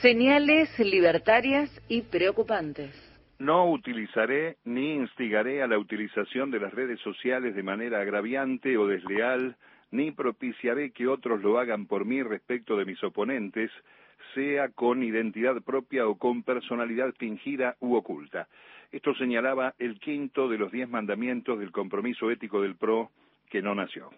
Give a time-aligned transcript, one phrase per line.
[0.00, 2.94] Señales libertarias y preocupantes.
[3.40, 8.86] No utilizaré ni instigaré a la utilización de las redes sociales de manera agraviante o
[8.86, 9.56] desleal,
[9.90, 13.72] ni propiciaré que otros lo hagan por mí respecto de mis oponentes,
[14.36, 18.46] sea con identidad propia o con personalidad fingida u oculta.
[18.92, 23.10] Esto señalaba el quinto de los diez mandamientos del compromiso ético del PRO
[23.50, 24.10] que no nació.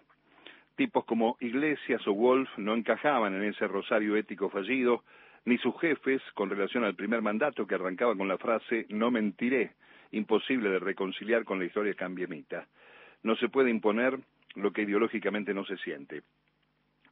[0.75, 5.03] Tipos como Iglesias o Wolf no encajaban en ese rosario ético fallido,
[5.45, 9.71] ni sus jefes con relación al primer mandato que arrancaba con la frase no mentiré,
[10.11, 12.67] imposible de reconciliar con la historia cambiemita.
[13.23, 14.19] No se puede imponer
[14.55, 16.21] lo que ideológicamente no se siente.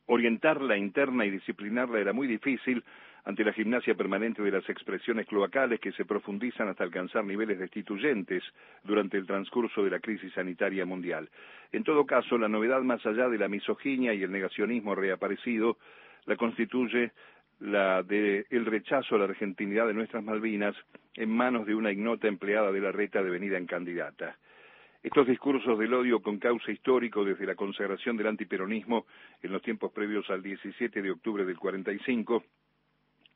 [0.07, 2.84] Orientarla interna y disciplinarla era muy difícil
[3.26, 8.43] ante la gimnasia permanente de las expresiones cloacales que se profundizan hasta alcanzar niveles destituyentes
[8.84, 11.30] durante el transcurso de la crisis sanitaria mundial.
[11.71, 15.77] En todo caso, la novedad más allá de la misoginia y el negacionismo reaparecido
[16.26, 17.12] la constituye
[17.59, 20.76] la de el rechazo a la argentinidad de nuestras Malvinas
[21.16, 24.38] en manos de una ignota empleada de la reta devenida en candidata.
[25.02, 29.05] Estos discursos del odio con causa histórico desde la consagración del antiperonismo
[29.41, 32.43] en los tiempos previos al 17 de octubre del 45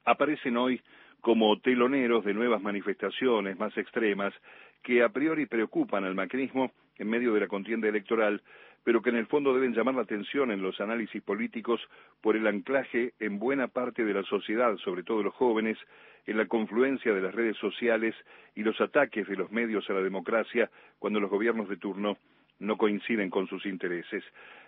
[0.06, 0.82] aparecen hoy
[1.22, 4.34] como teloneros de nuevas manifestaciones más extremas
[4.82, 8.42] que a priori preocupan al macrismo en medio de la contienda electoral,
[8.84, 11.82] pero que en el fondo deben llamar la atención en los análisis políticos
[12.22, 15.78] por el anclaje en buena parte de la sociedad, sobre todo los jóvenes,
[16.26, 18.16] en la confluencia de las redes sociales
[18.56, 22.18] y los ataques de los medios a la democracia cuando los gobiernos de turno
[22.60, 24.24] no coinciden con sus intereses.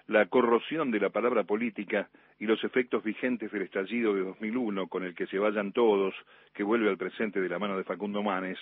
[0.08, 5.03] La corrosión de la palabra política y los efectos vigentes del estallido de 2001, con
[5.03, 6.13] el que se vayan todos,
[6.53, 8.59] que vuelve al presente de la mano de Facundo Manes,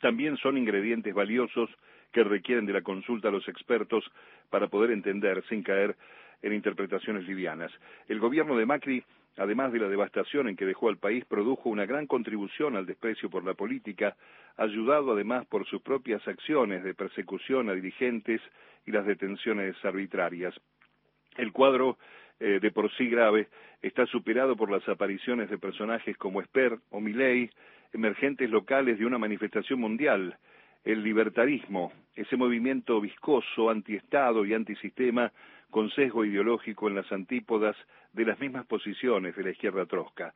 [0.00, 1.70] también son ingredientes valiosos
[2.12, 4.04] que requieren de la consulta a los expertos
[4.50, 5.96] para poder entender sin caer
[6.42, 7.72] en interpretaciones livianas.
[8.08, 9.04] El gobierno de Macri,
[9.36, 13.28] además de la devastación en que dejó al país, produjo una gran contribución al desprecio
[13.28, 14.16] por la política,
[14.56, 18.40] ayudado además por sus propias acciones de persecución a dirigentes
[18.86, 20.54] y las detenciones arbitrarias.
[21.36, 21.98] El cuadro
[22.40, 23.48] eh, de por sí grave
[23.82, 27.50] está superado por las apariciones de personajes como Esper o Milei,
[27.92, 30.36] emergentes locales de una manifestación mundial,
[30.84, 35.32] el libertarismo, ese movimiento viscoso, antiestado y antisistema
[35.70, 37.76] con sesgo ideológico en las antípodas
[38.12, 40.34] de las mismas posiciones de la izquierda trosca.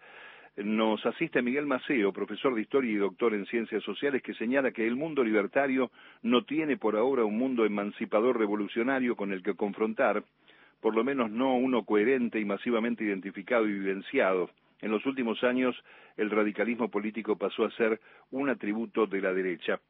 [0.56, 4.86] Nos asiste Miguel Maceo, profesor de Historia y doctor en Ciencias Sociales, que señala que
[4.86, 5.90] el mundo libertario
[6.22, 10.24] no tiene por ahora un mundo emancipador revolucionario con el que confrontar,
[10.80, 14.50] por lo menos no uno coherente y masivamente identificado y vivenciado.
[14.82, 15.74] En los últimos años,
[16.18, 17.98] el radicalismo político pasó a ser
[18.30, 19.80] un atributo de la derecha.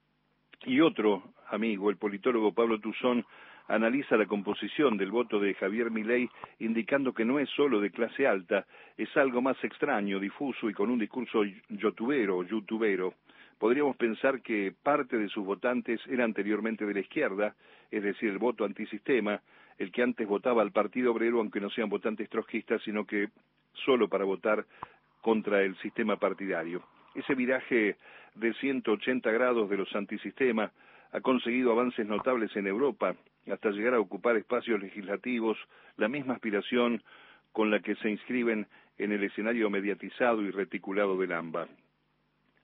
[0.65, 3.25] Y otro amigo, el politólogo Pablo Tuzón,
[3.69, 6.28] analiza la composición del voto de Javier Milei
[6.61, 10.91] indicando que no es solo de clase alta, es algo más extraño, difuso y con
[10.91, 13.15] un discurso youtubero, youtubero.
[13.59, 17.55] Podríamos pensar que parte de sus votantes era anteriormente de la izquierda,
[17.91, 19.41] es decir, el voto antisistema,
[19.79, 23.29] el que antes votaba al Partido Obrero, aunque no sean votantes trotskistas, sino que
[23.84, 24.65] solo para votar
[25.21, 26.83] contra el sistema partidario.
[27.15, 27.97] Ese viraje
[28.34, 30.73] de 180 grados de los antisistemas
[31.12, 33.15] ha conseguido avances notables en Europa,
[33.50, 35.59] hasta llegar a ocupar espacios legislativos,
[35.97, 37.03] la misma aspiración
[37.53, 41.69] con la que se inscriben en el escenario mediatizado y reticulado del AMBA.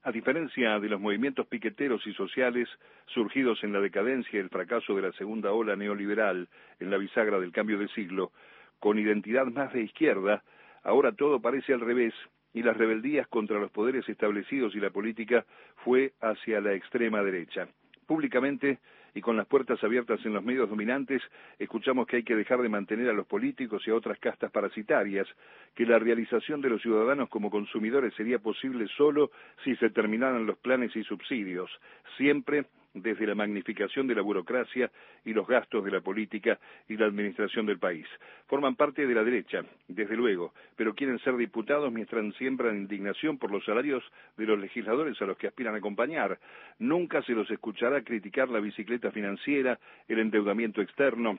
[0.04, 2.68] A diferencia de los movimientos piqueteros y sociales
[3.06, 6.48] surgidos en la decadencia y el fracaso de la segunda ola neoliberal
[6.80, 8.32] en la bisagra del cambio de siglo,
[8.78, 10.42] con identidad más de izquierda,
[10.84, 12.14] ahora todo parece al revés
[12.58, 15.44] y las rebeldías contra los poderes establecidos y la política
[15.84, 17.68] fue hacia la extrema derecha.
[18.04, 18.80] Públicamente
[19.14, 21.22] y con las puertas abiertas en los medios dominantes,
[21.60, 25.28] escuchamos que hay que dejar de mantener a los políticos y a otras castas parasitarias,
[25.76, 29.30] que la realización de los ciudadanos como consumidores sería posible solo
[29.62, 31.70] si se terminaran los planes y subsidios,
[32.16, 34.90] siempre desde la magnificación de la burocracia
[35.24, 38.06] y los gastos de la política y la administración del país.
[38.46, 43.50] Forman parte de la derecha, desde luego, pero quieren ser diputados mientras siembran indignación por
[43.50, 44.02] los salarios
[44.36, 46.38] de los legisladores a los que aspiran a acompañar.
[46.78, 51.38] Nunca se los escuchará criticar la bicicleta financiera, el endeudamiento externo,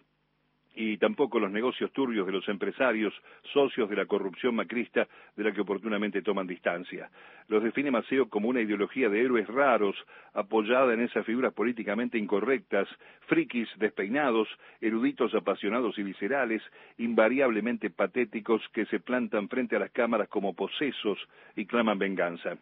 [0.75, 3.13] y tampoco los negocios turbios de los empresarios,
[3.53, 7.09] socios de la corrupción macrista de la que oportunamente toman distancia.
[7.47, 9.95] Los define Maceo como una ideología de héroes raros,
[10.33, 12.87] apoyada en esas figuras políticamente incorrectas,
[13.27, 14.47] frikis despeinados,
[14.79, 16.61] eruditos apasionados y viscerales,
[16.97, 21.19] invariablemente patéticos que se plantan frente a las cámaras como posesos
[21.55, 22.57] y claman venganza.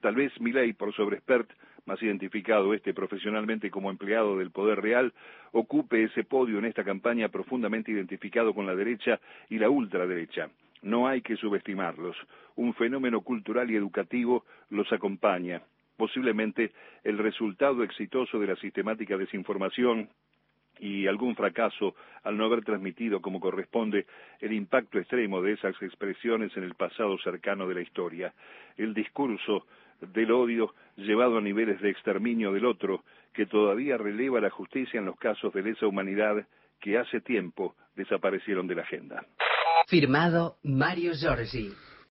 [0.00, 1.48] Tal vez Milei, por sobreexpert,
[1.86, 5.12] más identificado este profesionalmente como empleado del poder real,
[5.52, 10.50] ocupe ese podio en esta campaña profundamente identificado con la derecha y la ultraderecha.
[10.82, 12.16] No hay que subestimarlos.
[12.56, 15.62] Un fenómeno cultural y educativo los acompaña.
[15.96, 16.72] Posiblemente
[17.04, 20.08] el resultado exitoso de la sistemática desinformación
[20.80, 21.94] y algún fracaso
[22.24, 24.06] al no haber transmitido como corresponde
[24.40, 28.34] el impacto extremo de esas expresiones en el pasado cercano de la historia.
[28.76, 29.66] El discurso
[30.12, 35.06] del odio llevado a niveles de exterminio del otro que todavía releva la justicia en
[35.06, 36.46] los casos de lesa humanidad
[36.80, 39.24] que hace tiempo desaparecieron de la agenda.
[39.86, 41.72] Firmado Mario Giorgi.